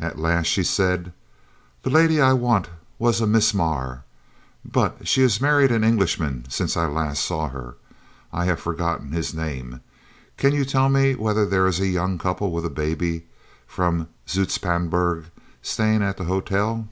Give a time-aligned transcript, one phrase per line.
[0.00, 1.12] At last she said:
[1.84, 2.68] "The lady I want
[2.98, 4.02] was a Miss Maré,
[4.64, 7.76] but she has married an Englishman since last I saw her, and
[8.32, 9.80] I have forgotten his name.
[10.38, 13.26] Can you tell me whether there is a young couple with a baby,
[13.64, 15.26] from Zoutpansberg,
[15.62, 16.88] staying at the hotel?"